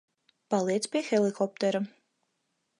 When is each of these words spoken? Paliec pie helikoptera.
Paliec 0.53 0.85
pie 0.95 1.01
helikoptera. 1.11 1.85